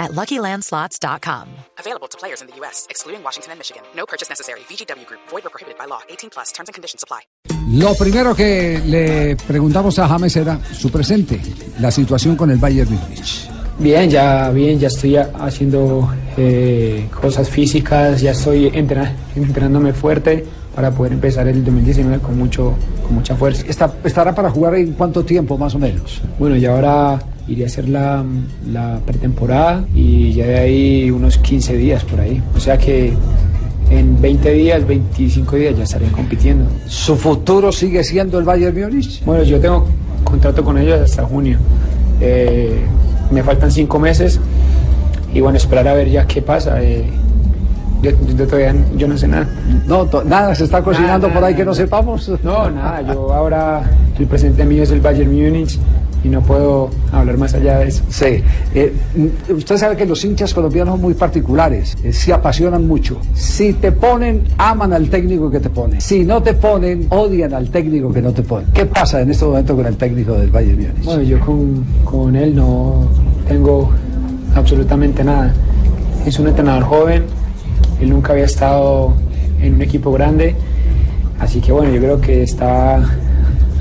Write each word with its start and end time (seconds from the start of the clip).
at 0.00 0.10
LuckyLandSlots.com. 0.12 1.46
Available 1.78 2.08
to 2.08 2.16
players 2.18 2.40
in 2.42 2.48
the 2.48 2.56
U.S., 2.60 2.86
excluding 2.90 3.22
Washington 3.22 3.52
and 3.52 3.58
Michigan. 3.60 3.82
No 3.94 4.04
purchase 4.06 4.28
necessary. 4.28 4.60
VGW 4.68 5.06
Group. 5.06 5.20
Void 5.30 5.44
or 5.46 5.50
prohibited 5.50 5.78
by 5.78 5.84
law. 5.86 6.00
18 6.08 6.30
plus. 6.30 6.50
Terms 6.52 6.68
and 6.68 6.74
conditions 6.74 7.04
apply. 7.04 7.20
Lo 7.72 7.94
primero 7.94 8.34
que 8.34 8.80
le 8.84 9.36
preguntamos 9.46 9.98
a 10.00 10.08
James 10.08 10.34
era 10.36 10.58
su 10.72 10.90
presente, 10.90 11.40
la 11.78 11.90
situación 11.92 12.34
con 12.34 12.50
el 12.50 12.56
Bayern 12.58 12.90
Múnich. 12.92 13.48
Bien, 13.78 14.10
ya 14.10 14.50
bien, 14.50 14.78
ya 14.78 14.88
estoy 14.88 15.16
haciendo 15.16 16.12
eh, 16.36 17.08
cosas 17.20 17.48
físicas, 17.48 18.20
ya 18.20 18.32
estoy 18.32 18.66
entrena- 18.74 19.14
entrenándome 19.36 19.92
fuerte 19.92 20.44
para 20.74 20.90
poder 20.90 21.12
empezar 21.12 21.46
el 21.48 21.64
2019 21.64 22.20
con 22.22 22.36
mucho 22.38 22.74
con 23.02 23.14
mucha 23.14 23.36
fuerza. 23.36 23.64
Está- 23.66 23.94
¿Estará 24.04 24.34
para 24.34 24.50
jugar 24.50 24.74
en 24.74 24.92
cuánto 24.94 25.24
tiempo 25.24 25.56
más 25.56 25.74
o 25.74 25.78
menos? 25.78 26.20
Bueno, 26.38 26.56
y 26.56 26.66
ahora 26.66 27.18
iré 27.50 27.64
a 27.64 27.66
hacer 27.66 27.88
la, 27.88 28.24
la 28.72 29.00
pretemporada 29.04 29.84
y 29.94 30.32
ya 30.32 30.46
de 30.46 30.58
ahí 30.58 31.10
unos 31.10 31.36
15 31.38 31.76
días 31.76 32.04
por 32.04 32.20
ahí. 32.20 32.40
O 32.56 32.60
sea 32.60 32.78
que 32.78 33.12
en 33.90 34.20
20 34.22 34.52
días, 34.52 34.86
25 34.86 35.56
días 35.56 35.76
ya 35.76 35.82
estaré 35.82 36.06
compitiendo. 36.12 36.70
¿Su 36.86 37.16
futuro 37.16 37.72
sigue 37.72 38.04
siendo 38.04 38.38
el 38.38 38.44
Bayern 38.44 38.80
Múnich? 38.80 39.24
Bueno, 39.24 39.42
yo 39.42 39.58
tengo 39.58 39.86
contrato 40.22 40.62
con 40.62 40.78
ellos 40.78 41.00
hasta 41.00 41.24
junio. 41.24 41.58
Eh, 42.20 42.72
me 43.32 43.42
faltan 43.42 43.70
cinco 43.72 43.98
meses 43.98 44.38
y 45.34 45.40
bueno, 45.40 45.56
esperar 45.58 45.88
a 45.88 45.94
ver 45.94 46.08
ya 46.08 46.26
qué 46.28 46.42
pasa. 46.42 46.80
Eh, 46.82 47.04
yo, 48.02 48.12
yo 48.36 48.46
todavía 48.46 48.74
yo 48.96 49.08
no 49.08 49.18
sé 49.18 49.26
nada. 49.26 49.48
No, 49.88 50.06
to- 50.06 50.22
nada, 50.22 50.54
se 50.54 50.64
está 50.64 50.82
cocinando 50.84 51.26
Nada, 51.26 51.40
por 51.40 51.48
ahí 51.48 51.54
que 51.56 51.64
no 51.64 51.74
sepamos. 51.74 52.30
No, 52.44 52.70
nada, 52.70 53.02
yo 53.02 53.32
ahora 53.32 53.90
el 54.18 54.26
presente 54.26 54.64
mío 54.64 54.84
es 54.84 54.90
el 54.92 55.00
Bayern 55.00 55.30
Múnich 55.34 55.78
y 56.22 56.28
no 56.28 56.42
puedo 56.42 56.90
hablar 57.12 57.38
más 57.38 57.54
allá 57.54 57.78
de 57.78 57.88
eso. 57.88 58.02
Sí, 58.08 58.42
eh, 58.74 58.92
usted 59.48 59.76
sabe 59.76 59.96
que 59.96 60.06
los 60.06 60.24
hinchas 60.24 60.52
colombianos 60.52 60.94
son 60.94 61.00
muy 61.00 61.14
particulares, 61.14 61.96
eh, 62.04 62.12
se 62.12 62.32
apasionan 62.32 62.86
mucho. 62.86 63.18
Si 63.34 63.72
te 63.74 63.92
ponen, 63.92 64.44
aman 64.58 64.92
al 64.92 65.08
técnico 65.08 65.50
que 65.50 65.60
te 65.60 65.70
pone. 65.70 66.00
Si 66.00 66.24
no 66.24 66.42
te 66.42 66.54
ponen, 66.54 67.06
odian 67.10 67.54
al 67.54 67.70
técnico 67.70 68.12
que 68.12 68.22
no 68.22 68.32
te 68.32 68.42
pone. 68.42 68.66
¿Qué 68.72 68.86
pasa 68.86 69.20
en 69.20 69.30
este 69.30 69.44
momento 69.44 69.76
con 69.76 69.86
el 69.86 69.96
técnico 69.96 70.34
del 70.34 70.50
Bayern 70.50 70.76
Múnich? 70.76 71.04
Bueno, 71.04 71.22
yo 71.22 71.40
con, 71.40 71.84
con 72.04 72.36
él 72.36 72.54
no 72.54 73.06
tengo 73.48 73.90
absolutamente 74.54 75.24
nada. 75.24 75.54
Es 76.26 76.38
un 76.38 76.48
entrenador 76.48 76.84
joven, 76.84 77.24
él 78.00 78.10
nunca 78.10 78.32
había 78.32 78.44
estado 78.44 79.14
en 79.60 79.74
un 79.74 79.82
equipo 79.82 80.12
grande, 80.12 80.54
así 81.38 81.60
que 81.60 81.72
bueno, 81.72 81.92
yo 81.92 82.00
creo 82.00 82.20
que 82.20 82.42
está 82.42 83.02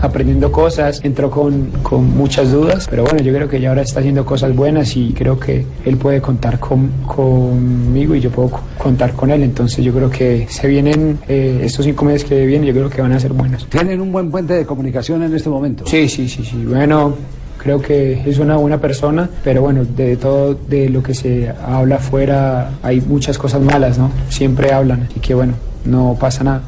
aprendiendo 0.02 0.52
cosas, 0.52 1.02
entró 1.03 1.30
con, 1.30 1.67
con 1.83 2.16
muchas 2.17 2.52
dudas, 2.52 2.88
pero 2.89 3.03
bueno, 3.03 3.19
yo 3.22 3.33
creo 3.33 3.47
que 3.47 3.59
ya 3.59 3.69
ahora 3.69 3.81
está 3.81 4.00
haciendo 4.00 4.25
cosas 4.25 4.55
buenas 4.55 4.95
y 4.95 5.14
creo 5.14 5.39
que 5.39 5.66
él 5.86 5.97
puede 5.97 6.22
contar 6.22 6.59
con, 6.59 6.89
conmigo 7.05 8.16
y 8.16 8.20
yo 8.22 8.30
puedo 8.30 8.50
co- 8.50 8.61
contar 8.77 9.14
con 9.14 9.31
él, 9.31 9.44
entonces 9.44 9.83
yo 9.83 9.94
creo 9.94 10.09
que 10.09 10.47
se 10.50 10.67
vienen 10.67 11.20
eh, 11.27 11.61
estos 11.64 11.86
cinco 11.86 12.05
meses 12.05 12.23
que 12.27 12.45
vienen, 12.45 12.67
yo 12.67 12.73
creo 12.73 12.89
que 12.89 13.02
van 13.02 13.11
a 13.14 13.20
ser 13.20 13.33
buenos. 13.33 13.67
Tienen 13.70 14.00
un 14.02 14.11
buen 14.11 14.30
puente 14.31 14.53
de 14.53 14.66
comunicación 14.66 15.23
en 15.23 15.36
este 15.36 15.50
momento. 15.50 15.83
Sí, 15.88 16.08
sí, 16.08 16.27
sí, 16.30 16.44
sí. 16.44 16.64
Bueno, 16.66 17.16
creo 17.58 17.81
que 17.81 18.22
es 18.25 18.39
una 18.39 18.55
buena 18.58 18.80
persona, 18.80 19.30
pero 19.44 19.61
bueno, 19.61 19.83
de 19.83 20.16
todo 20.16 20.53
de 20.53 20.89
lo 20.89 21.04
que 21.04 21.14
se 21.14 21.49
habla 21.66 21.95
afuera 21.95 22.71
hay 22.83 23.02
muchas 23.02 23.37
cosas 23.37 23.61
malas, 23.61 23.98
¿no? 23.98 24.11
Siempre 24.30 24.71
hablan 24.71 25.08
y 25.16 25.20
que 25.20 25.33
bueno, 25.33 25.54
no 25.86 26.16
pasa 26.20 26.43
nada. 26.43 26.61